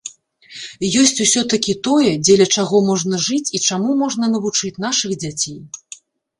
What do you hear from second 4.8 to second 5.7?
нашых дзяцей.